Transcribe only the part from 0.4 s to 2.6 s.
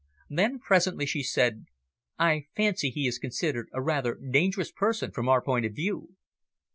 presently she said. "I